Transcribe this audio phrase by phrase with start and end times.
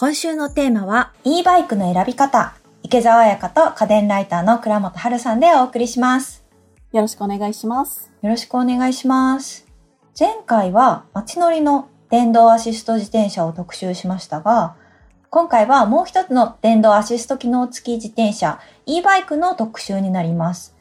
[0.00, 2.54] 今週のテーマは e バイクの選び方。
[2.82, 6.42] 池澤彩香と家電ライターの倉本春さんでお送りします。
[6.90, 8.10] よろしくお願いします。
[8.22, 9.66] よろしくお願いします。
[10.18, 14.74] 前回は街乗りの電動アシスト自転車を特集しましたが、
[15.28, 20.74] 今回はもう一つの電動アシスト機能付き自転車 e バイクの特集になります。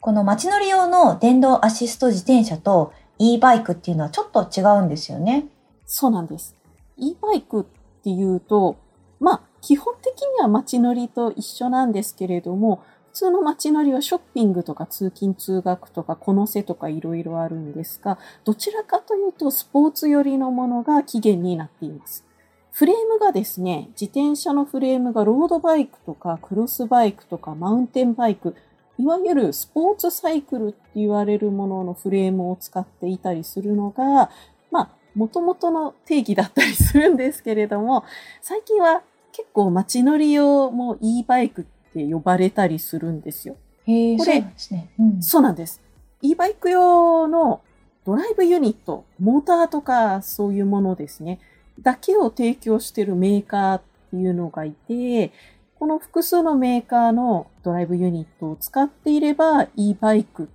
[0.00, 5.44] この街乗り用の電動アシスト自転車と e バイクっていうのはちょっと違うんですよね。
[5.84, 6.56] そうなんです。
[6.96, 7.64] e バイクっ
[8.02, 8.76] っていうと、
[9.20, 22.24] まあ、基本的には街乗りと一緒なんですけれども、普通の街乗りはショッピングとか通勤通学とかこのせとかいろいろあるんですが、どちらかというとスポーツ寄りのものが起源になっています。
[22.72, 28.56] フレームがですね、自転車のフレームがロードバイクとかクロスバイクとかマウンテンバイク、
[28.98, 34.30] いわゆるスポーツサイクルって言われるもののフレームを使っていたりするのが、
[34.70, 38.04] まあ、元々の定義だったりするんですけれども、
[38.40, 39.02] 最近は
[39.32, 43.56] 結構街乗り用も e バイクって呼ばれたりするんですよ。
[43.86, 44.90] へえ、これそうなんですね。
[44.98, 45.80] うんそうなんです。
[46.20, 47.62] e バイク用の
[48.04, 51.40] ドライブユニット、モーターとかそういうものですね、
[51.80, 55.32] だけを提供しているメーカーっていうのがいて、
[55.78, 60.46] この複数のメーカーのドライブユニットを使っていれば e バイクっ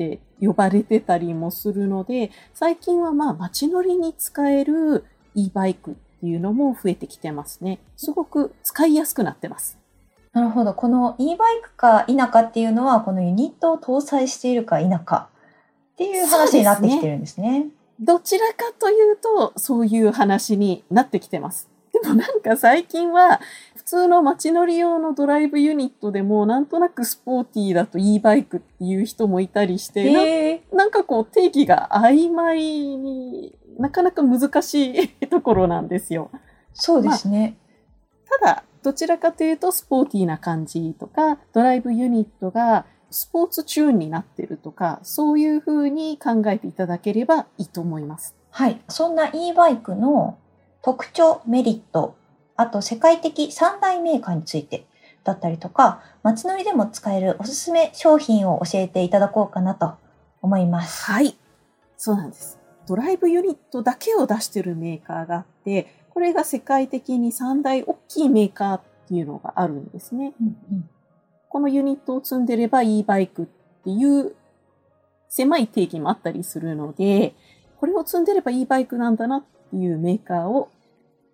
[0.00, 7.80] て呼ばれてたりもするので、最近はまあ街乗りに使える e バイクっていうのも増えてきてますね。
[7.96, 9.78] すごく使いやすくなってます。
[10.32, 10.72] なるほど。
[10.72, 15.28] この e バイクか否かっていうのは、このユニットを搭載しているか否か
[15.92, 17.66] っていう話になってきてるんですね。
[18.00, 21.68] どちらかというと、そういう話になってきてます。
[21.92, 30.84] でもなんか最近は、普通の街乗り用のドライブユニットでも、なんとなくスポーティーだと e バイクっていう人もいたりして、な。
[30.84, 36.30] なんかこう定義が曖昧になかなか難しいところなんですよ。
[36.72, 37.56] そうですね。
[38.40, 48.36] ただ、どちらかというとスポーティーな感じとか、ドライブユニットがスポーツチューンになってるとか、そういう風に考えていただければいいと思います。
[48.50, 48.80] はい。
[48.88, 50.38] そんな e バイクの
[50.80, 52.14] 特徴、メリット、
[52.60, 54.84] あと世界的三大メーカーについて
[55.24, 59.94] だったりとか、街乗りでも使えるおすすめ商品を教えていただこうかなと
[60.42, 61.10] 思います。
[61.10, 61.38] はい。
[61.96, 62.58] そうなんです。
[62.86, 70.34] ドライブユニットだけを出してるメーカーがあって、これが世界的に三大大きいメーカーっていうのがあるんですね。
[70.40, 70.90] うんうん
[71.52, 73.46] このユニットを積んでれば e バイクっ
[73.82, 74.36] ていう
[75.28, 77.34] 狭い定義もあったりするので、
[77.80, 80.70] これを積んでれば e バイクなんだなっていうメーカーを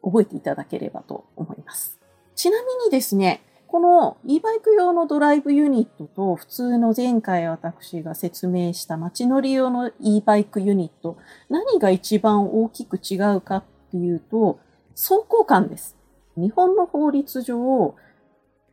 [0.07, 1.99] 覚えていただければと思います。
[2.37, 11.19] ちなみにですね、この e バイク用のドライブユニットと普通の前回私が説明した街乗り用の e バイクユニット、
[11.51, 14.61] 何が一番大きく違うかっていうと、
[14.93, 15.97] 走行感です。
[16.37, 17.97] 日本の法律上、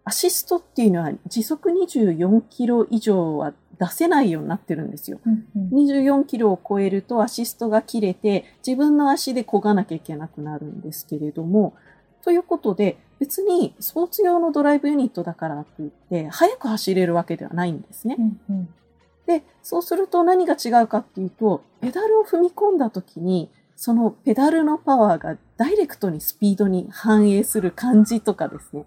[0.06, 5.20] アシストっていうのは時速24キロ以上は出せないようになってるんですよ。
[5.26, 11.74] うんうん24キロを超えるとアシストが切れて自分の足で漕がなきゃいけなくなるんですけれども、
[12.24, 18.22] ということで別にスポーツ用のドライブユニットだからといって速く走れるわけではないんですねう。
[18.22, 18.70] んうん
[19.26, 28.86] で、そうすると何が違うかっていうと、ペダルを踏み込んだ時に、そのペダルのパワーがダイレクトにスピードに反映する感じとかですね。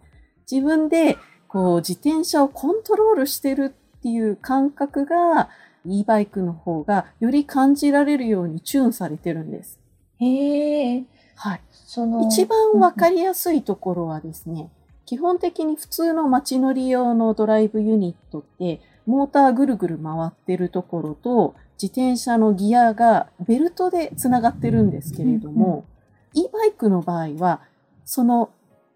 [0.50, 1.18] 自分で
[1.48, 5.48] こう自転車をコントロールしてるっていう感覚が
[5.84, 9.78] e バイクの方がより感じられるようにチューンされてるんです。
[10.18, 11.04] へえ。
[11.36, 11.60] はい。
[11.70, 14.70] その一番わかりやすいところはですね、
[15.04, 25.84] 基本的に普通の街乗り用のドライブユニットって、モーターぐるぐる回ってるところと、自転車のギアがベルトでつながってるんですけれども、
[26.32, 27.60] e バイクの場合は、
[28.04, 28.50] その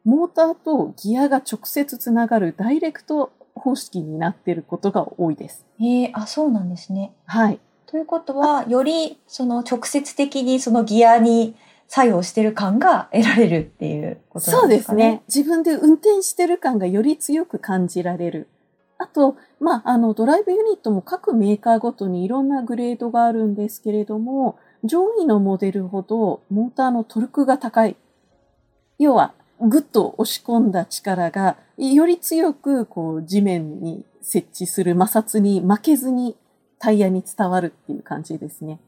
[0.05, 5.66] モーターとギアが直接つながるダイレクト方式になってることが多いです。
[5.78, 7.12] へえ、あ、そうなんですね。
[7.27, 7.61] はい。
[7.87, 11.55] ということは、よりその直接的にそのギアに
[11.88, 15.23] 作用してる感が得られるっていうことなそうんでかね？
[15.29, 15.43] ですすね。
[15.43, 18.49] 自分で運転してる感がより強く感じられる。
[18.96, 27.96] あと、まあ、あの、ドライブユニットも各メーカーごとにいろんなグレードがあるんですけれども、上位のモデルほどモーターのトルクが高い。
[28.99, 36.36] 要は、ぐっと押し込んだ力が、より強く、こう、地面に設置する摩擦に負けずに
[36.78, 38.80] タイヤに伝わるっていう感じですね。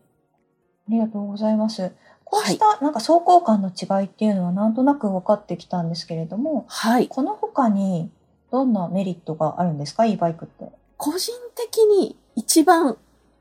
[0.89, 1.93] ありがとうございます。
[2.25, 7.09] こうしたなんか走行感の違いっていうのはなんとなく分かってきたんですけれども、はい。
[7.09, 8.11] この他に
[8.51, 10.73] どんなメリットがあるんですか？e バイクって。
[10.97, 12.97] 個人的に一番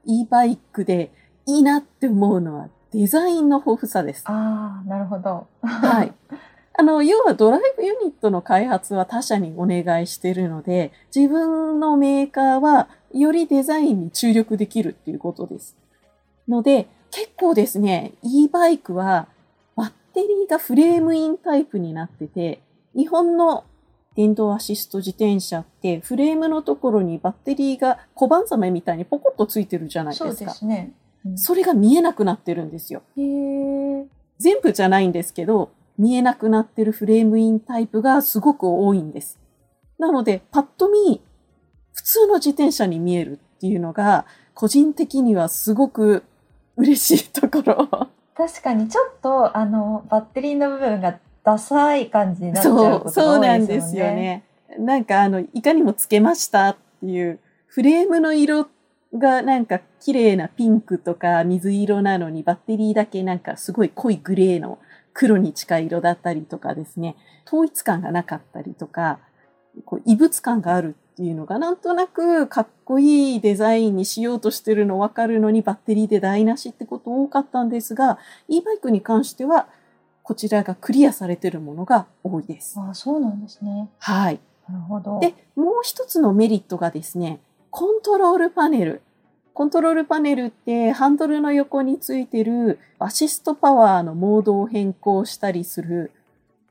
[0.05, 1.13] e バイクで
[1.45, 4.23] いいなって思うのはデザインの豊富さです。
[4.27, 5.47] ああ、なるほど。
[5.61, 6.13] はい。
[6.73, 15.75] あの、要はドライブユニットの開発は他社にお願いしてるので、自分のメーカーはよりデザインに注力できるっていうことです。
[16.47, 19.27] ので、結構ですね、e バイクは
[19.75, 22.61] バッテリーがフレームインタイプになってて、
[22.95, 23.65] 日本の
[24.15, 30.29] 電動アシスト自転車ってフレームのところにバッテリーが小判ザメみたいにポコッとついてるじゃないですか。
[30.33, 30.93] そうですね。
[31.25, 33.03] うんそれが見えなくなってるんですよ。
[33.15, 34.05] へー
[34.39, 35.69] 全部じゃないんですけど、
[36.01, 39.39] 見えなくなってるフレームインタイプがすごく多いんです。
[39.99, 41.21] なので、パッと見、
[41.93, 44.25] 普通の自転車に見えるっていうのが、
[44.55, 46.23] 個人的にはすごく
[46.75, 48.09] 嬉しいところ。
[48.35, 54.43] 確かにちょっとあのバッテリーの部分がダサい感じになっちゃうそう、ことそうが多ないんですすでよね。
[54.69, 54.83] よね。
[54.83, 58.67] なんかあの、いかにもつけましたっていう、フレームの色
[59.13, 64.79] がなんか綺麗なピンクとか水色なのに、バッテリーだけなんかすごい濃いグレーの
[65.13, 67.15] 黒に近い色だったりとかですね、
[67.45, 69.19] 統一感がなかったりとか、
[69.85, 78.17] こう異物感があるっていうのがなんとなくかっこいいデザインにしようとしてるの分かるのにバッテリーで台無しってこと多かったんですが、
[78.47, 79.67] e バイクに関しては
[80.23, 82.79] こちらがクリアされてるものが多いです。
[82.79, 83.89] あそうなんですね。
[83.99, 84.39] はい。
[84.69, 85.19] なるほど。
[85.19, 89.01] で、もう一つのメリットがですね、コントロールパネル。
[89.53, 96.11] コントロールパネルってハンドルの横についてるアシストパワーのモードを変更したりする、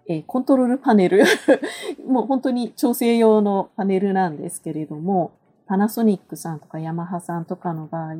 [0.08, 1.24] えーコントロールパネル。
[2.06, 5.32] もう本当に調整用のパネルなんですけれども、
[5.66, 8.14] パナソニックさんとかヤマハさんとかの場合、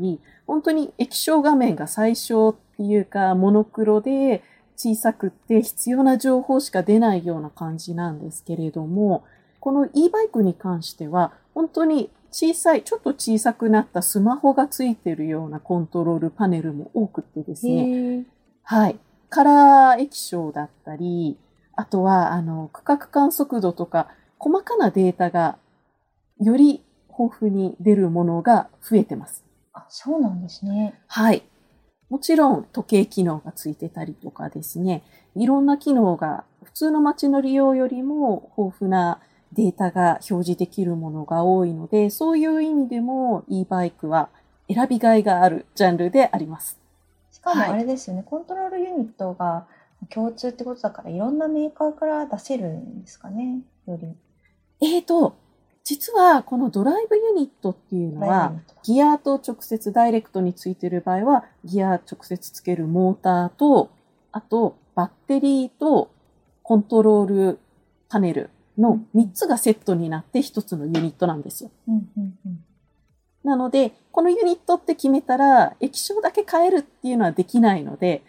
[0.47, 4.43] 本当に液晶画面が最小っていうかモノクロで
[4.77, 9.25] 小さくって必要な情報しか出ないような感じなんですけれども、
[9.59, 18.25] この e バイクに関しては、本当に小さい、ちょっと小さくなったスマホがついてるようなコントロールパネルも多くってですへね、ー
[18.63, 18.99] はい。
[19.29, 21.39] カラー液晶だったり、
[21.77, 25.59] あとは、あの、区画観測度とか、細かなデータが
[26.41, 29.45] より豊富に出るものが増えてます。
[29.73, 30.99] あそうなんですね。
[31.07, 31.43] はい。
[32.09, 35.03] もちろん時計機能がついてたりとかですね、
[35.37, 39.21] いろんな機能が普通の街の利用よりも豊富な
[39.53, 44.29] データが表示できるものが多いので、そういう意味でも e バイクは
[44.73, 46.79] 選びがいがあるジャンルであります。
[47.33, 49.67] しかもはいあれですよね、コントロールユニットが
[50.09, 54.15] 共通ってことだからいろんなメーカーから出せるんですかね、より。
[54.83, 55.35] えーと、
[55.85, 58.53] 実はこのドライブユニットっていうのは
[58.83, 63.91] ギアと直接ダイレクトについてる場合は、ギア直接つけるモーターと、
[64.33, 66.11] あとバッテリーと
[66.63, 67.59] コントロール
[68.09, 68.51] パネル
[68.81, 71.71] の3つがセットになって1つのユニットなんですよ。
[71.89, 72.65] うんうんうん
[73.43, 78.23] なので、このユニットって決めたら、液晶だけ変えるっていうのはできないので、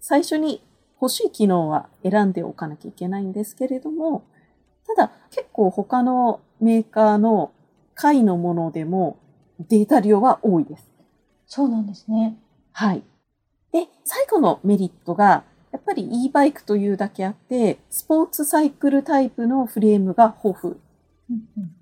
[0.00, 0.62] 最初に
[1.00, 4.24] 欲しい機能は選んでおかなきゃいけないんですけれども、
[4.86, 7.52] ただ結構他のメーカーの
[7.94, 9.18] 回のものでも
[9.58, 10.88] データ量は多いです。
[11.46, 12.36] そうなんですね。
[12.72, 13.02] はい。
[13.72, 20.74] で、最後のメリットが、やっぱり e バイクというだけあって、スポーツサイクルタイプのフレームが豊富。
[21.30, 21.74] うんうん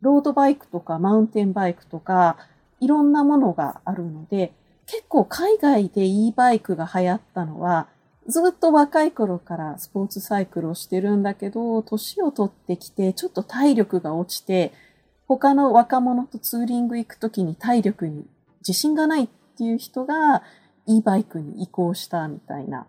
[0.00, 2.36] ロードバイクとかマウンテンバイクとか、
[2.80, 4.52] いろんなものがあるので、
[4.86, 7.86] 結構海外で e バイクが流行ったのは、
[8.26, 14.72] ずっと若い頃からスポーツサイクルをしてるんだけど、年を取ってきて、ちょっと体力が落ちて、
[15.28, 18.26] 他の若者とツーリング行くときに体力に
[18.60, 20.42] 自信がないっていう人が
[20.86, 22.86] e バイクに移行したみたいな。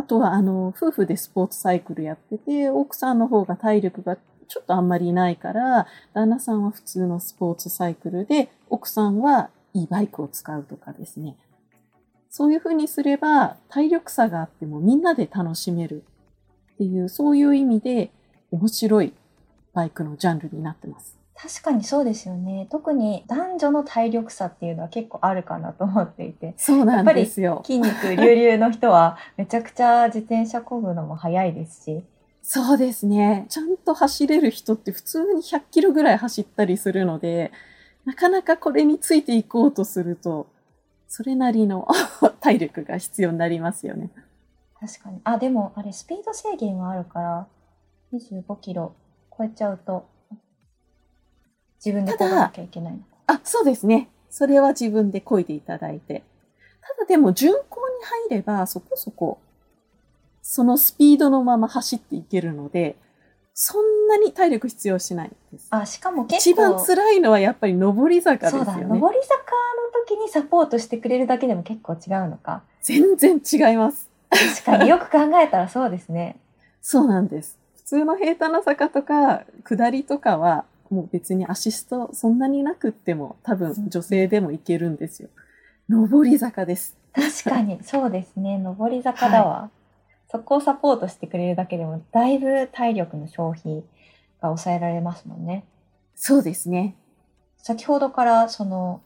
[0.00, 4.16] あとは、あの、夫婦でスポーツサイクルやってて、奥さんの方が体力が
[4.48, 11.36] ちょっとあんまりないから、旦那さんは普通のスポーツサイクルで、奥さんは e バイクを使うとかですね。
[12.30, 16.02] そういうふうにすれば、体力差があってもみんなで楽しめる
[16.72, 18.10] っていう、そういう意味で
[18.50, 19.12] 面白い
[19.74, 21.19] バイクのジャンルになってます。
[21.34, 22.66] 確かにそうですよね。
[22.70, 26.54] 特に男女の体力差っていうのは結構あるかなと思っていて。
[26.58, 27.62] そうなんですよ。
[27.64, 32.04] 筋肉隆々の人はめちゃくちゃ自転車漕ぐのも早いですし。
[32.42, 33.46] そうですね。
[33.48, 37.52] ちゃんと走れる人って普通に100キロぐらい走ったりするので、
[38.04, 40.46] なかなかこれについていこうとすると、
[41.08, 41.88] それなりの
[42.40, 44.10] 体力が必要になりますよね。
[44.78, 45.20] 確かに。
[45.24, 47.46] あ、でもあれスピード制限はあるから、
[48.12, 48.94] 25キロ
[49.36, 50.06] 超えちゃうと、
[51.84, 52.98] 自分で漕がなきゃいけない。
[53.26, 54.08] あ、そうですね。
[54.28, 56.22] それは自分で漕いでいただいて。
[56.82, 57.94] ただでも巡航に
[58.28, 59.38] 入ればそこそこ
[60.42, 62.96] そのスピードのまま走っていけるので、
[63.54, 65.68] そんなに体力必要しないです。
[65.70, 68.98] あ、しかも結一構、番辛いのはやっぱり上り坂ですそうだ、よね。
[68.98, 72.62] 上り坂の時にサポートしてくれるだけでも結構違うのか。
[72.82, 74.08] 全然違います。
[74.30, 76.36] 確かによく考えたらそうですね。
[76.82, 77.58] そうなんです。
[77.76, 85.28] 普通の平坦な坂とか下りとかはもう別にアシストそんなになくっても多分女性でも行けるんですよ。
[85.88, 86.96] 上り坂です。
[87.12, 88.62] 確かに、 そうですね。
[88.62, 89.70] 上り坂だわ。
[90.30, 93.82] そこをサポートしてくれるだけでも、だいぶ体力の消費
[94.40, 95.64] が抑えられますもんね。
[96.14, 96.94] そうですね。
[97.58, 99.00] 先ほどから、その、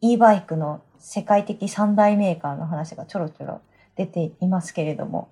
[0.00, 3.60] e バイクの世界的三大メーカーの話がちょろちょろ
[3.96, 5.28] 出ていますけれども。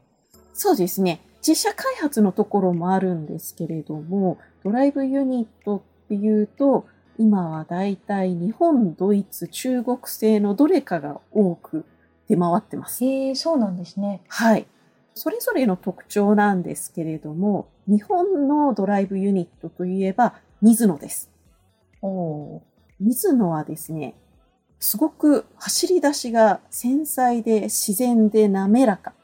[0.52, 1.20] そうですね。
[1.46, 6.86] 自社開発のところもあるんですけれども、ドライブユニットっていうと、
[7.18, 11.84] 今はだいたい日本、ドイツ、中国製のどれかが多く
[12.28, 13.04] 出回ってます。
[13.04, 14.22] へえ、そうなんですね。
[14.28, 14.66] はい。
[15.14, 21.30] それぞれの特徴なんですけれども、日本のドライブユニットといえば、ミズノです。
[22.02, 22.62] おお
[23.00, 24.14] ミズノはですね、
[24.78, 29.14] すごく走り出しが繊細で自然で滑らか。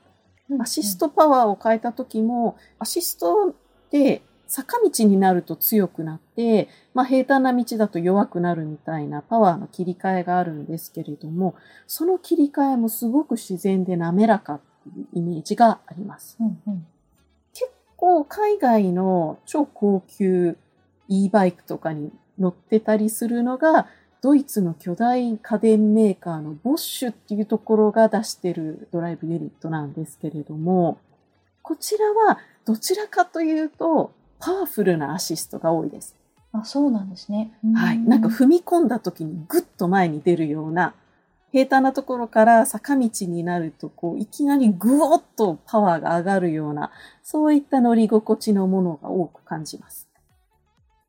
[0.51, 0.63] ー。
[0.63, 3.55] アシストパワーを変えた時も、アシスト
[3.91, 11.55] で坂道になると強くなって、まあ、平坦な道だと弱くなるみたいなパワーの切り替えがあるんですけれども、
[11.87, 16.37] その切り替えもすごく自然で滑らかっていうイメージがあります。
[16.39, 16.87] うんうん。
[17.55, 20.59] 結構海外の超高級
[21.09, 23.87] e バイクとかに乗ってたりするのが、
[24.21, 30.99] ドイツの巨大家電メーカーのボッシュっていうところが出してるドライブユニットなんですけれども、
[31.63, 34.13] こちらはどちらかというと
[34.43, 36.17] パワフルなアシストが多いです。
[36.53, 37.53] あ、そうなんですね。
[37.75, 37.99] はい。
[37.99, 40.95] なんか踏み込んだ時にグッと前に出るような、
[41.53, 46.91] 平坦なところから坂道になると、こう、いきなりグオッとパワーが上がるような、
[47.23, 50.09] そういった乗り心地のものが多く感じます。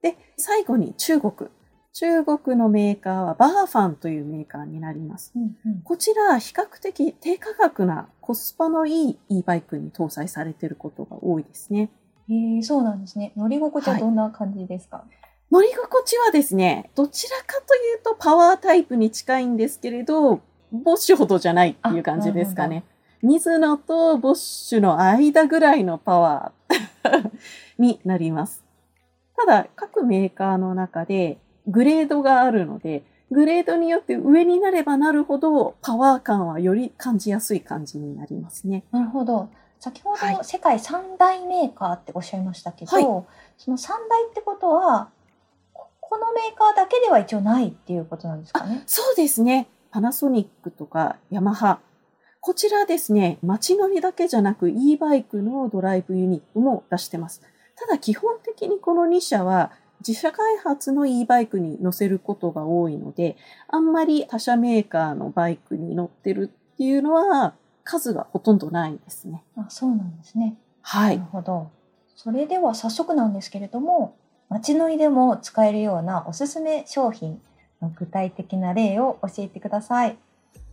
[0.01, 1.49] で、最後に中国。
[1.93, 5.31] 中国のメーカーはバーファンというメーカーになります。
[5.35, 5.81] うんうん。
[5.81, 11.89] こちら、比較的低価格なコスパのいい e バイクに搭載されていることが多いですね。
[12.29, 13.33] へえ、そうなんですね。
[13.35, 15.03] 乗り心地はどんな感じですか、
[15.51, 22.83] 乗り心地はですね、どちらかというとパワータイプに近いんですけれど、ボッシュほどじゃないっていう感じですかね。
[23.21, 27.31] 水野とボッシュの間ぐらいのパワー
[27.77, 28.63] になります。
[29.37, 31.37] ただ、各メーカーの中で
[31.67, 38.83] グレードがあるので、グレードによって上になればなるほどパワー感はより感じやすい感じになりますね。
[38.91, 39.49] なるほど。
[39.83, 43.25] 先ほはいど世界三大メーカーっておっしゃいましたけど、はい
[43.57, 45.09] その三大ってことは、
[45.73, 48.83] ここのメーカーだけでは一応ないっていうことなんですかね？
[48.85, 49.67] そうですね。
[49.91, 51.79] パナソニックとかヤマハ。
[52.39, 57.41] こちらですね、街乗りだけじゃなく e バイクのドライブユニットも出してます。
[57.75, 59.71] ただ基本的にこの2社は
[60.05, 63.35] 自社開発の e バイクに乗せることが多いので、
[63.67, 69.43] あんまり他社メーカーのバイクに乗ってるっていうのは数はほとんどないんですね。
[69.57, 70.57] あそうなんですね。
[70.81, 71.29] はいなる。
[71.31, 71.71] ほど。
[72.15, 74.15] それでは早速なんですけれども、
[74.49, 77.41] 街乗りでも使えるようなおすすめ商品
[77.81, 80.17] の具体的な例を教えてください。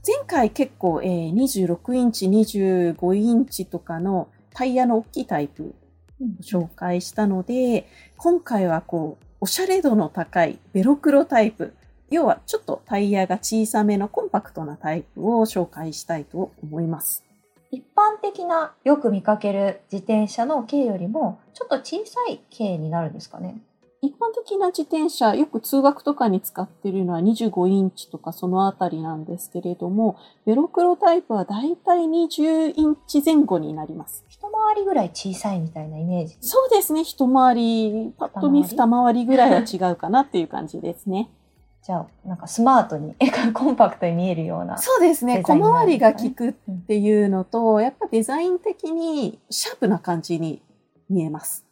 [0.07, 5.75] 前回結構、えー26インチ、25インチとかのタイヤの大きいタイプ
[6.43, 11.75] 紹介したので、今回はこう、おしゃれ度の高いベロクロタイプ、
[12.11, 17.25] 要はちょっとタイヤが小さめのコンパクトなタイプを紹介したいと思います。
[17.71, 23.61] 一般的なよく見かける自転車の軽よりもちょっと小さい軽になるんですかね。
[24.02, 34.25] 一般的な自転車、よく通学とかに使っているのは25インチとかそのあたりなんですけれども、ベロクロタイプはだいたい20インチ前後になります。
[34.31, 36.38] 一回りぐらい小さいみたいなイメージ。
[36.40, 41.29] そうですね、一回り、パッと見二回りぐらいは違うかなっていう感じですね。
[41.82, 43.14] じゃあなんかスマートに
[43.54, 44.76] コンパクトに見えるような。
[44.78, 45.42] そうですね。
[45.42, 46.52] 小回りがなんです効くっ
[46.87, 50.62] ていうのと、やっぱデザイン的にシャープな感じに
[51.08, 51.64] 見えます。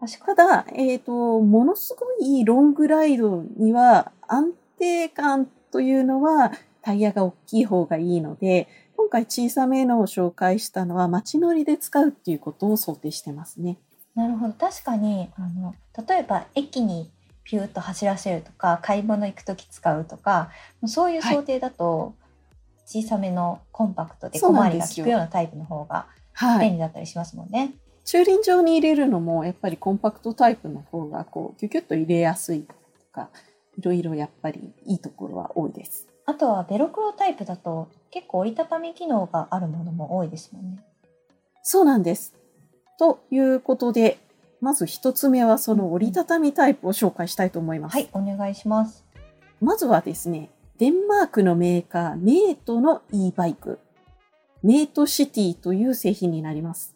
[0.00, 6.52] 確かただ、えっ、と、ものすごいロングライドには安定感というのは
[6.82, 13.78] タイヤが大きい方がいいので、今回小さめのを紹介したのは街乗りで使うっていうことを想定してますね。
[14.14, 15.74] なるほど確かにあの
[16.08, 17.10] 例えば駅に
[17.46, 20.50] ピューッと走らせるとか買い物行く時使うとか
[20.86, 22.14] そういう想定だと、
[22.86, 26.66] 小さめのコンパクトで小回りが効くようなタイプの方がはい。
[26.66, 27.72] 便利だったりしますもんね。
[28.04, 32.74] 駐輪場に入れるのもやっぱりコンパクトタイプの方がこうキュキュッと入れやすいと
[33.12, 33.30] か
[33.78, 36.06] いろいろやっぱりいいところは多いです。
[36.26, 40.84] あとはベロクロタイプだと結構折りたたみ機能があるものも多いですもんね。
[41.62, 42.34] そうなんです。
[42.98, 44.18] ということで
[44.60, 47.94] まず一つ目はその折りたたみタイプを紹介したいと思います。
[47.94, 49.04] はい、お願いします。
[49.60, 53.78] まずはですねデンマークのメーカーメートの e バイク
[54.62, 56.94] メートシティという製品になります。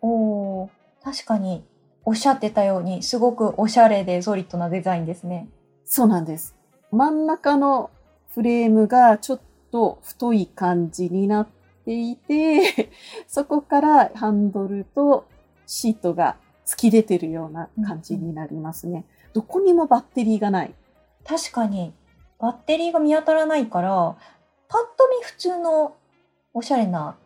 [0.00, 0.68] おー
[1.02, 1.64] 確かに
[2.04, 5.48] おっしゃってたようにすごくおしゃれでソリッドなデザインですね。
[5.84, 6.56] そうなんです。
[6.90, 7.90] 真ん中の
[8.34, 9.40] フレームがちょっ
[9.70, 11.48] と太い感じになっ
[11.84, 12.90] ていて、
[13.28, 15.26] そこからハンドルと
[15.66, 16.36] シートが
[16.70, 19.04] 突き出てるような感じになりますね。
[19.32, 20.74] どこにもバッテリーがない。
[21.26, 21.92] 確かに
[22.38, 24.16] バッテリーが見当たらないから
[24.68, 25.96] パッと見普通の
[26.54, 27.16] おしゃれな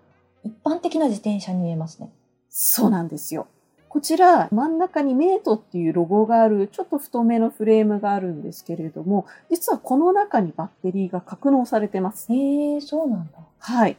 [0.45, 2.11] 一般的な自転車に見えますね。
[2.49, 3.47] そうなんですよ。
[3.91, 12.33] こちら真ん中にメイトっていうロゴがあるちょっと太めのフレームがあるんですけれども、実はこの中にバッテリーが格納されてます。
[12.33, 13.39] へえそうなんだ。
[13.59, 13.99] はい。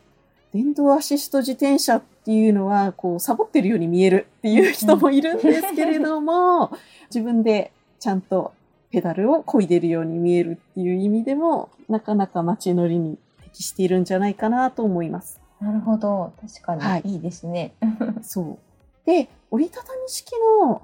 [0.52, 6.72] 電動アシスト自転車っていうのは、こう、サボってるように見えるっていう人もいるんですけれども、
[7.14, 8.52] 自分でちゃんと
[8.90, 15.40] ペダルを漕いでるように見えるっていう意味でも、なかなか街乗りに適しているんじゃないかなと思います。
[15.62, 17.74] なるほど確かはいにいいですね。
[18.24, 18.58] そう。
[19.06, 20.32] で、折りたたみ式
[20.68, 20.82] の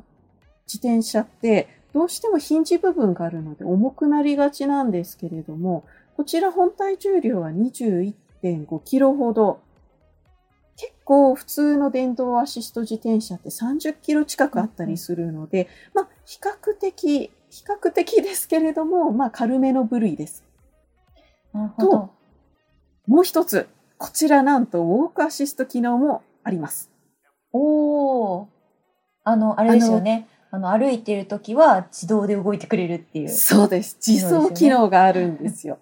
[0.68, 5.84] 自転車って、どうしてもヒンジ部分があるので重くなりがちなんですけれども、
[6.16, 9.60] こちら本体重量は21.5キロほど。
[11.12, 20.46] 結構普通の電動アシスト自転車って30キロ近くあったりするので、まあ比較的、比較的ですけれども、まあ軽めの部類です。
[21.52, 22.10] なるほど。
[23.08, 26.90] もう一つ、こちらなんとウォークアシスト機能もあります。
[27.52, 28.48] おお。
[29.26, 30.30] あのあれですよね。
[30.50, 33.30] あの歩いてる時は自動で動いてくれるっていう。
[33.30, 33.98] そうです。
[34.06, 35.78] 自走機能があるんですよ。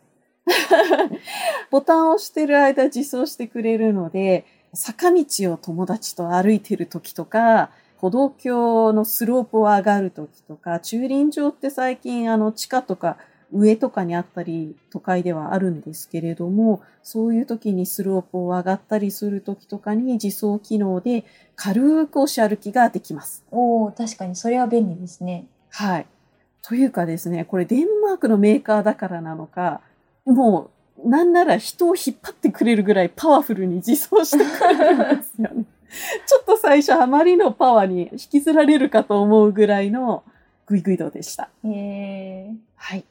[1.70, 13.18] ボタンを押してる間自走してくれるので、坂道を友達と歩いてる時とか、歩道橋のスロープを上がる時とか、駐輪場って最近あの地下とか
[13.52, 23.44] 上とかにあったり都会ではあるんですけれども、そういう時にスロープを上がったりする時とかに自走機能で軽く押し歩きができます。
[23.52, 25.48] おお確かにそれは便利ですね。
[25.70, 26.06] はい。
[26.62, 29.82] というかですね、これデンマークのメーカーだからなのか、
[30.26, 30.70] もう
[31.06, 35.66] なんなら人を引っ張ってくれるぐらいパワフルに自走してくれるんですよね。
[36.28, 40.24] ちょっと最初あまりのパワーに引きずられるかと思うぐらいの
[40.68, 41.50] グイグイ度でした。
[41.66, 42.54] へえ。
[42.76, 43.04] はい。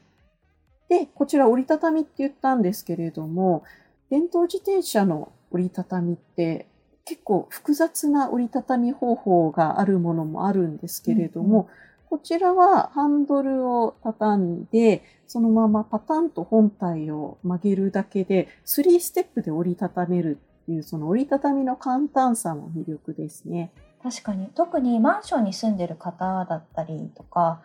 [0.88, 3.64] で、こちら折りたたみって言ったんですけれども、
[4.10, 6.66] 電動自転車の折りたたみって
[7.04, 23.72] 結構複雑な折りたたみ方法があるものもあるんですけれども、うんこちらはハンドルを畳んで、そのままパタンと本体を曲げるだけで、3ステップで折りたためるっていう、その折りたたみの簡単さも魅力ですね。
[24.02, 27.60] 確かに特にマンションに住んでる方だったりとか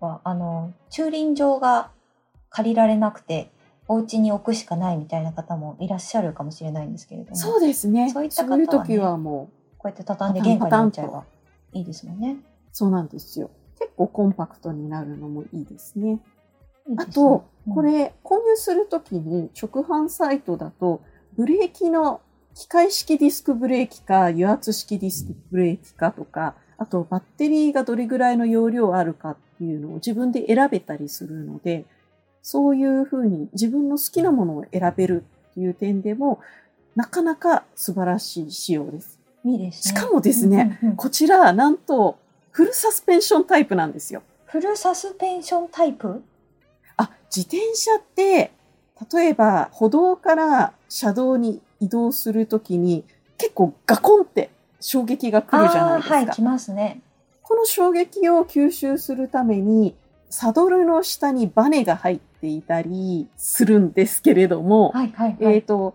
[0.00, 1.90] はあの駐輪場が
[2.50, 3.50] 借りられなくて
[3.86, 8.10] お家に置くしかないみたいな方もいらっしゃるかもしれないんですけれどもそうですね。
[8.10, 11.24] そういった方はねそういう時はもう、こうやって畳んで玄関に置いちゃえば
[11.74, 12.38] いいですもんね。
[12.72, 13.50] そうなんですよ。
[13.78, 16.10] 結構コンパクトになるのもいいですね。
[16.10, 16.28] いいです
[16.90, 21.02] ねあと、うんこれ購入するときに直販サイトだと、
[21.36, 22.22] ブレーキの
[22.54, 31.84] 機械式ディスクブレーキか油圧式ディスクブレーキかとか、あとバッテリーがどれぐらいの容量あるかっていうのを自分で選べたりするので、
[32.40, 36.40] そういうふうに自分の好きなものを選べるっていう点でも、
[36.96, 39.18] なかなか素晴らしい仕様です。
[39.44, 40.00] いいですね。
[40.00, 42.18] しかもですね、うんうんうんこちらなんと
[42.50, 44.22] フルサスペンションタイプなんですよ。
[44.46, 46.22] フルサスペンションタイプ？
[46.96, 48.50] あ、自転車って、
[49.12, 53.04] 例えば歩道から車道に移動するときに
[53.36, 56.14] 結構ガコンって衝撃が来るじゃないですか。
[56.16, 57.00] はい、来ますね。
[57.42, 59.94] この衝撃を吸収するために、
[60.28, 65.54] サドルの下にバネが入っていたりするんですけれども、はいはいはい。
[65.54, 65.94] えっ、と、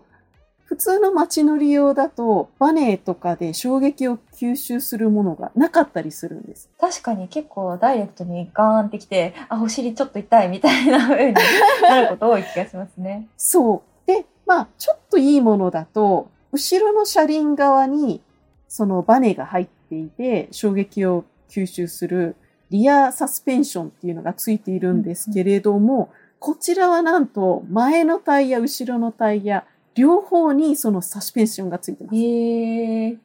[0.64, 6.70] 普通の街乗り用だとバネとかで衝撃を吸収するものがなかったりするんです。
[6.80, 11.34] 確かに結構ダイレクトにガーンってきて、あ、お尻ちょっと痛いみたいな風に
[11.82, 13.28] なること多い気がしますね。
[13.36, 14.06] そう。
[14.06, 18.22] で、まあ、ちょっといいものだと、後ろの車輪側に、
[18.68, 22.36] そのバネが入っていて、衝撃を吸収する
[22.70, 32.16] リアサスペンションっていうのがついているんですけれども、こちらはなんと、前のタイヤ、後ろのタイヤ、両方にそのサスペンションがついてます。
[32.16, 33.16] へえ、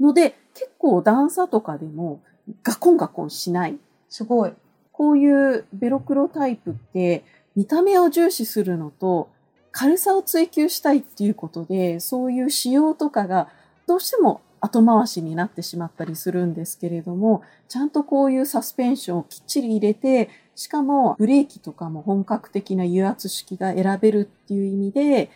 [0.00, 2.20] ので、結構段差とかでも
[2.62, 3.78] ガコンガコンしない。
[4.08, 4.52] すごい。
[4.92, 7.24] こういうベロクロタイプって
[7.54, 9.28] 見た目を重視するのと
[9.70, 13.48] 軽さを追求したいっていうことでそういう仕様とかが
[13.86, 25.30] どうしても後回しになってしまったりするんですけれどもちゃんとこういうサスペンションをきっちり入れてしかもブレーキとかも本格的な油圧式が選べるっていう意味で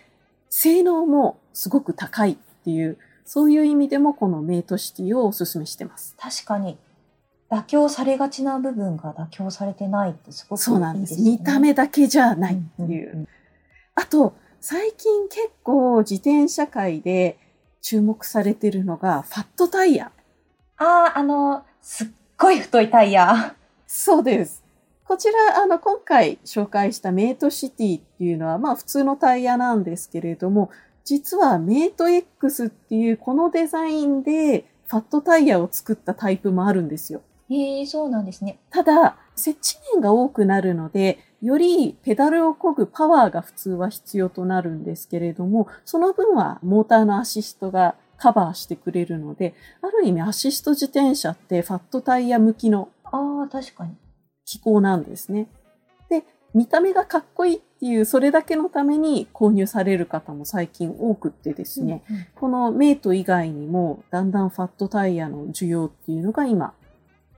[0.54, 6.14] 性能もすごく高いっていうそういう意味でもこのメイトシティをおすすめしてます。
[6.18, 6.76] 確かに
[7.50, 10.74] 妥協されがちな部分が妥協されてないってすごくいいですね。
[10.74, 11.22] そうなんです。
[11.22, 13.16] 見た目だけじゃないっていう。
[13.16, 13.28] んんん
[13.94, 17.38] あと、最近結構自転車界で
[17.80, 20.12] 注目されてるのがファットタイヤ。
[20.76, 20.84] あ
[21.14, 23.54] あ、あの、すっごい太いタイヤ。
[23.86, 24.61] そうです。
[25.12, 30.70] こちら、あの、今回紹介したメイトシティっていうのは、まあ普通のタイヤなんですけれども、
[31.04, 37.20] 実はメイト X っていうこのデザインでファットタイヤを作ったタイプもあるんですよ。
[37.50, 38.58] へえ、そうなんですね。
[38.70, 53.94] ただ、接地面が多くなるので、よりペダルを漕ぐパワーが普通は必要となるんですけれども、その分はモーターのアシストがカバーしてくれるので、ある意味アシスト自転車ってファットタイヤ向きのああ、確かに。
[54.52, 55.48] 機構なんですね。
[56.10, 66.74] で、見た目がかっこいいっていう、それだけのために購入される方も最近多くってですね、うんうんこのメイト以外にも、だんだんファットタイヤの需要っていうのが今、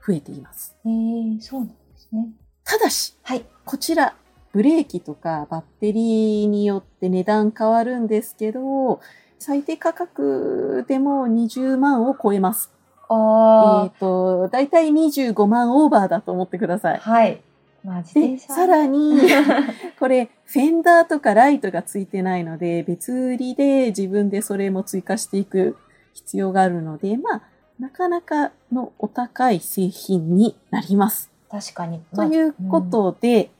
[0.05, 0.75] 増えています。
[0.83, 2.27] へえ、そうなんですね。
[2.65, 3.45] ただし、はい。
[3.63, 4.15] こちら、
[4.51, 8.99] ブレーキとかバッテリーによって値段変わるんですけど、
[9.39, 12.74] 最低価格でも20万を超えます。
[13.09, 16.99] えあっ、と、だいたい25万オーバーだと思ってくださあ、い。
[16.99, 17.41] はい。
[17.83, 18.53] まあ、自で、転車。
[18.53, 19.19] さらに、
[19.99, 25.77] これ、フェンダーとかライトがついてないので、別売りで自分でそれも追加していく
[26.13, 27.41] 必要があるので、まあ、
[27.79, 31.29] なかなかのお高い製品になります。
[31.49, 32.01] 確かに。
[32.15, 33.51] ということで、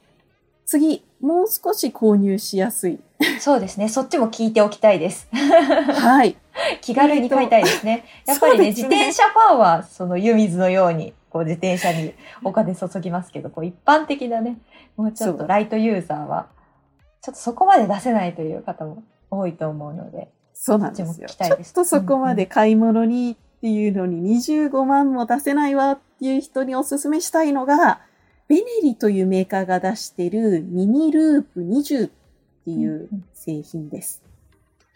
[0.65, 2.99] 次、もう少し購入しやすい。
[3.19, 3.89] まあそうですね。
[3.89, 5.27] そっちも聞いておきたいです。
[5.31, 6.38] はい。
[6.82, 8.06] 気軽に買いたいですね。
[8.25, 14.58] やっぱりね、ね自転車ファンは、その湯水のように、こう自転車にお金注ぎますけど、こう一般的なね、
[14.95, 16.47] もうちょっとライトユーザーは、
[17.21, 21.08] ちょっとそこまで出せないという方も多いと思うので、そうなんですよ。
[21.08, 28.01] ちも聞きたいですちょっとそこまで買い物にっていうのに25万も出せないわっていう人におすすめしたいのが、
[28.47, 32.12] ベネリというメーカーが出しているミニループ20っ
[32.63, 34.25] ていう製品です。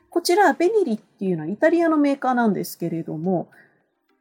[0.10, 3.48] こちら、ベネリっていうのはイタリアのメーカーなんですけれども、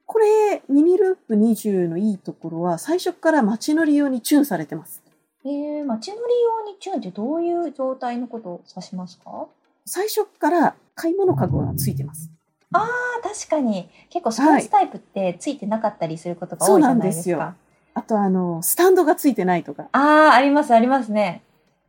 [0.07, 5.03] これ、ミニループ20のいいところは、最初から街乗り用にチューンされてます。
[5.45, 6.23] えー、街乗り
[6.67, 9.47] 用にチューンってどういう状態のことを指しますか？
[9.87, 12.31] 最初から買い物カゴがついてます。
[12.73, 12.89] ああ、
[13.23, 13.89] 確かに。
[14.11, 17.23] 結構スポーツタイプってついてなかったりすることが多いじゃないですか。
[17.23, 17.57] そうなん
[17.95, 21.43] あと、あの、スタンドがついてないとか、ああ、あります、ありますね。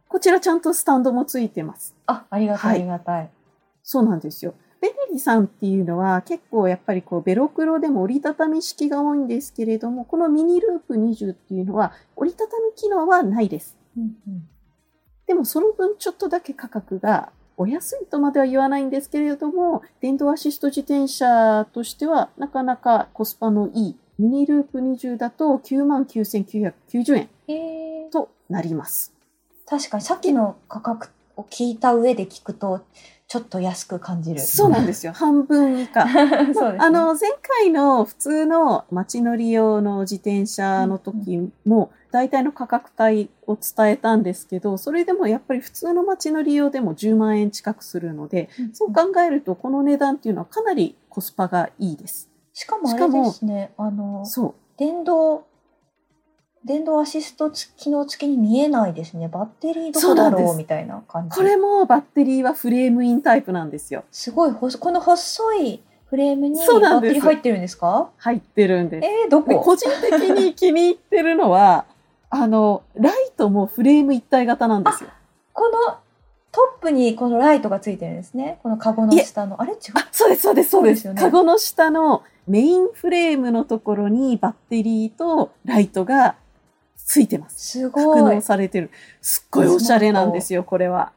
[0.08, 1.94] こちらちゃんとスタンドもついてます。
[2.08, 3.30] あ、ありがたい、はいありがたい。
[3.92, 4.54] そうなんですよ。
[4.82, 13.76] ベネリさんっていうのは結構やっぱりこうベロクロでも折りたたみ式が多いんですけれども、このミニループ20っていうのは折りたたみ機能はないです。
[13.98, 14.48] うんうん
[15.26, 29.14] でもその分ちょっとだけ価格がお安いとまでは言わないんですけれども、電動アシスト自転車としてはなかなかコスパのいいミニループ20だと99,990円えー、となります。
[29.68, 32.82] 確かにさっきの価格を聞いた上で聞くと、
[33.30, 34.40] ちょっと安く感じる。
[34.40, 35.14] そうなんですよ。
[35.14, 36.08] 半分以下。
[36.52, 36.80] そうね。
[36.80, 52.32] あの、前回の普通の街乗り用の自転車の時も、大体の価格帯を伝えたんですけど、それでもやっぱり普通の街乗り用でも10万円近くするので、うんそう考えるとこの値段っていうのはかなりコスパがいいです。
[52.54, 54.54] しかもあれですね、あの、そう。
[54.78, 55.46] 電動、
[56.66, 59.28] 電動アシスト付機能付きに見えないですね。
[59.28, 60.58] バッテリーどこだろう？
[60.58, 61.36] みたいな感じ。
[61.36, 64.04] これもバッテリーはフレームインタイプなんですよ。
[64.12, 68.10] すごい細、この細いフレームにバッテリー入ってるんですか？
[68.18, 69.08] 入ってるんです。
[69.08, 69.50] えー、どこ？
[69.50, 71.86] で個人的に気に入ってるのは、
[72.30, 75.10] あの、ライトもフレーム一体型なんですよ。
[75.54, 75.98] この
[76.52, 78.60] トップにこのライトがついてるんですね。
[78.64, 79.62] このカゴの下の。
[79.62, 79.78] あれ違う？
[79.96, 81.04] あ、そうです、そうです、そうです。
[81.04, 86.36] そうですよねカゴの下のメインフレームのところにバッテリーとライトが
[87.10, 87.72] ついてます。
[87.72, 88.42] す格ごい納。
[88.42, 88.92] されてる。
[89.20, 91.12] すっごいおしゃれなんですよ、これは。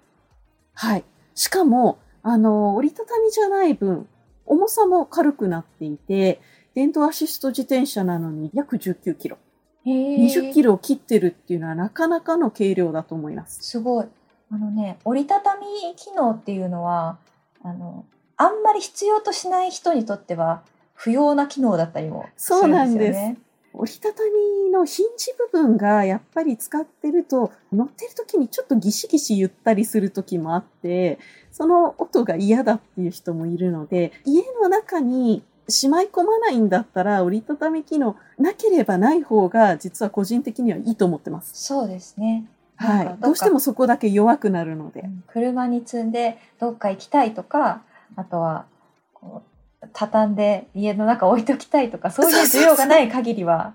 [0.72, 1.04] はい。
[1.34, 4.08] しかも、あの、折りたたみじゃない分、
[4.46, 6.40] 重さも軽くなっていて、
[6.74, 9.36] 電動アシスト自転車なのに約19キロ。
[9.84, 13.62] へー20キロを切ってるっていうのはなかなかの軽量だと思います。
[13.62, 14.06] すごい。
[14.50, 17.18] あのね、折りたたみ機能っていうのは、
[17.62, 18.06] あの、
[18.38, 20.62] あんまり必要としない人にとっては
[20.94, 23.36] 不要な機能だったりもするんですよね。
[23.74, 31.18] 折りたたみのヒンジ部分がやっぱり使ってると乗ってる時にちょっとギシギシ言ったりする時もあって
[31.50, 41.52] その音が嫌だっていう人もいるので家の中にしまい込まないんだったら折りたたみ機能なければない方が実は個人的にはいいと思ってます。
[41.54, 42.46] そうですね。
[42.76, 45.04] はいどうしてもそこだけ弱くなるので。
[45.28, 47.82] 車に積んでどっか行きたいとか、
[48.16, 48.66] あとは
[49.14, 49.51] こう
[49.92, 53.74] 畳んで家の中置いときたいとか、そういう需要がない限りは。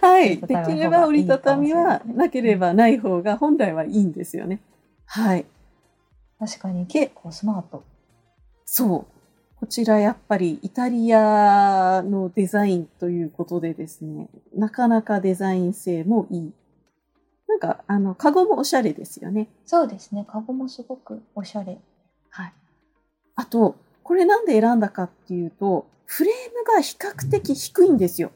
[0.00, 0.38] はい。
[0.38, 4.60] できれば折りたたみはなければない方が本来はいいんですよね。
[5.06, 5.46] はい。
[6.38, 7.84] 確かに結構スマート。
[8.64, 9.18] そう。
[9.58, 16.52] こちらやっぱりイタリアのデザインということでですね、なかなかデザイン性もいい。
[17.48, 19.48] なんか、あの、カゴもおしゃれですよね。
[19.64, 20.24] そうですね。
[20.28, 21.78] カゴもすごくおしゃれ。
[22.30, 22.52] はい。
[23.34, 23.74] あと、
[24.08, 28.32] これなんで選んだかっていうと、フレームが比較的低いんですよ。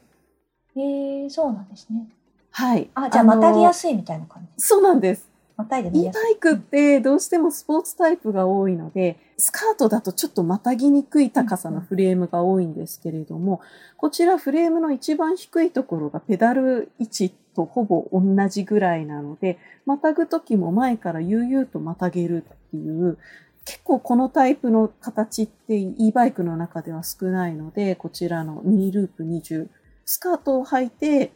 [0.75, 2.07] へえー、そうなんですね。
[2.51, 2.91] はい。
[2.93, 4.63] あ、じゃあまたぎやすいみたいな感じ。
[4.63, 5.27] そうなんです。
[5.57, 13.59] またいでも e バイクってどうしてもスポーツタイプが多いので、スカートだとちょっとまたぎにくい高さのフレームが多いんですけれども、
[13.97, 19.57] こちらフレームの一番低いところがペダル位置とほぼ同じぐらいなので、
[19.87, 23.17] またぐ時も前から悠々とまたげるっていう、
[23.65, 29.69] 結構このタイプの形って e バイクの中では少ないので、こちらのミニループ20、
[30.05, 31.31] スカートを履いて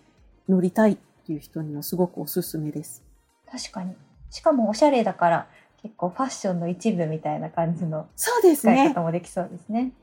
[0.50, 3.04] 乗りたいっていう人にはすごくおすすめです。
[3.50, 3.96] 確かに。
[4.30, 5.48] しかもおしゃれだから
[5.82, 8.74] 結構ファッションの一部みたいな感じのそうですね。
[8.74, 9.94] 使い方もできそうですね。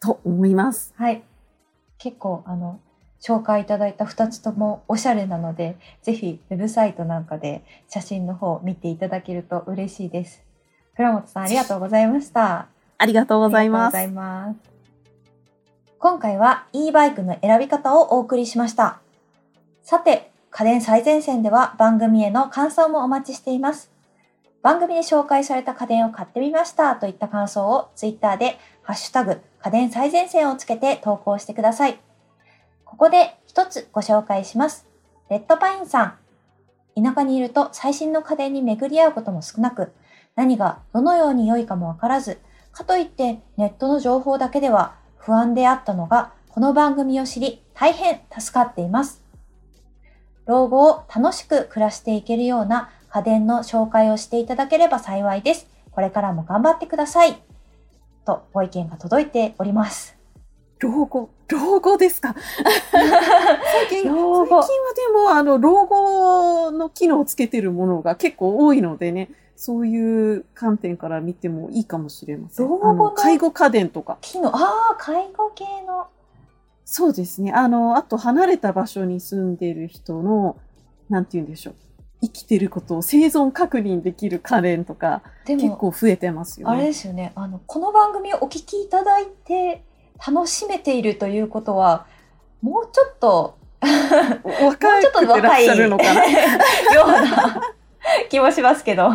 [0.00, 0.94] と思います。
[0.96, 1.22] はい。
[1.98, 2.80] 結構あの
[3.20, 10.42] 紹介いただいた2つともおしゃれなので、ぜひウェブサイトなんかで写真の方を見ていただけると嬉しいです。
[10.94, 12.68] 倉本さんありがとうございました。
[12.98, 14.08] ありがとうございます。
[14.08, 14.56] ます。
[15.98, 19.00] 今回は e バイクの選び方をお送りしました。
[19.82, 23.90] さて、家電最前線では番組への感想もお待ちしています。
[24.60, 31.98] 番組で紹介された家電を買ってみましたといった感想をツイッターでハッシュタグ家電最前線をつけて投稿してください。
[32.84, 34.86] ここで一つご紹介します。
[35.30, 37.02] レッドパインさん。
[37.02, 39.92] 田舎にいると最新の家電に巡り合うことも少なく、
[40.34, 42.38] 何がどのように良いかもわからず、
[42.72, 49.22] かといってネットの情報だけでは不安であったのが、この番組を知り大変助かっています。
[50.46, 55.66] 老後を楽しく暮らしていけるような家電の紹介をしていただければ幸いです。
[55.90, 57.36] これからも頑張ってください。
[58.24, 60.16] とご意見が届いております。
[60.78, 62.34] 老後、老後ですか？
[62.90, 64.66] 最近、最近は
[64.96, 72.68] でも、あの、老後の機能をつけてるものが結構多いのでね、そういう観点から見てもいいかもしれません。
[73.14, 74.18] 介護家電とか。
[74.20, 76.08] 機能、ああ、介護系の。
[76.84, 77.52] そうですね。
[77.52, 80.56] あの、あと離れた場所に住んでる人の、
[81.08, 81.74] なんて言うんでしょう。
[82.22, 86.76] 生きてることを生存確認できる家電とか、結構増えてますよね。
[86.76, 87.32] あれですよね。
[87.34, 89.82] あの、この番組をお聞きいただいて
[90.24, 92.06] 楽しめているということは、
[92.62, 96.24] もうちょっと、 若いくてらっしゃるのかな
[96.94, 97.74] ような
[98.30, 99.10] 気もしますけど。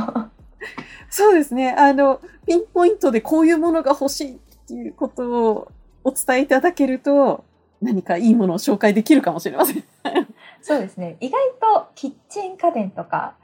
[1.10, 1.72] そうですね。
[1.72, 5.72] あの、ピンポイントでこういうものが欲しいっていうことを
[6.04, 7.44] お伝えいただけると、
[7.82, 9.84] 何かいいものを紹介できるかもしれません。
[10.62, 11.18] そうですね。
[11.20, 11.40] 意外
[11.76, 13.36] とキッチン家電とか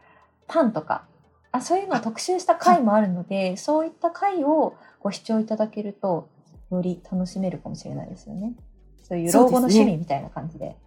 [0.47, 1.03] パンとか
[1.53, 6.27] あそういうのを特集した回もあるので、そういった回をご視聴いただけると
[6.71, 8.53] より楽しめるかもしれないですよね。
[9.03, 10.65] そういう老後の趣味みたいな感じで。
[10.65, 10.77] でね、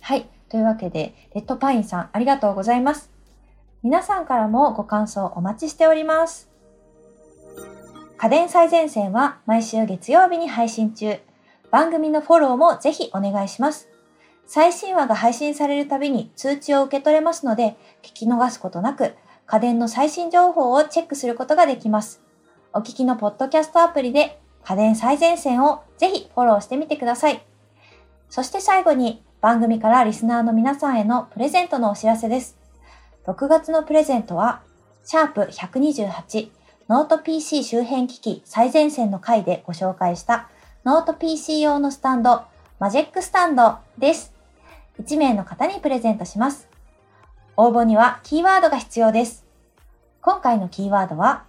[0.00, 0.26] はい。
[0.48, 3.10] というわけで、レッドパインさんありがとうございます。
[3.82, 6.48] 皆さんからもご感想お待ちしております。
[8.16, 11.18] 家電最前線は毎週月曜日に配信中。
[11.70, 13.88] 番組のフォローもぜひお願いします。
[14.46, 19.14] 最新話が配信されるたびに通知を受け取れますので、聞き逃すことなく、
[19.46, 22.22] 家電の最新情報をチェックすることができます。
[22.72, 27.42] お聞きのポッドキャストアプリで家電最前線をぜひフォローしてみてください。
[28.28, 32.56] そして最後に番組からリスナーの皆さんへのプレゼントのお知らせです。
[33.26, 34.62] 6月のプレゼントは、
[35.04, 36.50] シャープ128
[36.88, 40.48] ノート PC 周辺機器最前線の回でご紹介した
[40.84, 42.42] ノート PC 用のスタンド、
[42.80, 44.32] マジェックスタンドです。
[45.00, 46.68] 1名の方にプレゼントします。
[47.56, 49.44] 応募にはキーワードが必要です。
[50.20, 51.44] 今回のキーワードは、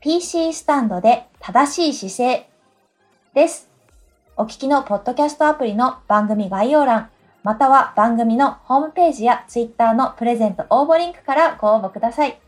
[0.00, 2.48] PC スタンドで正しい姿勢
[3.34, 3.68] です。
[4.40, 7.10] お聞きのポッドキャストアプリの番組概要欄、
[7.42, 12.40] または番組のホームページや Twitter のプレゼント応募リンクからご応募ください。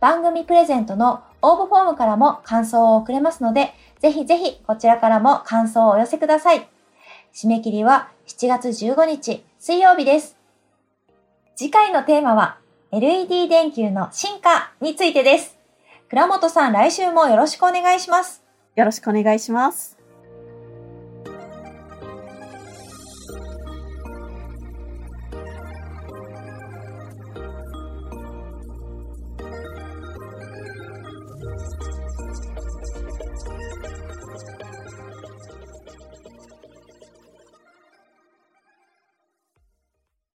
[0.00, 6.68] 番組プレゼントの応募フォームからも感想を送れますので、ぜひぜひこちらからも感想をお寄せください。
[7.32, 10.36] 締め切りは7月15日水曜日です。
[11.56, 12.58] 次回のテーマは
[12.92, 15.56] LED 電球の進化についてです。
[16.10, 18.42] 倉本さん来週もよろしくお願いします。
[18.76, 19.93] よろしくお願いします。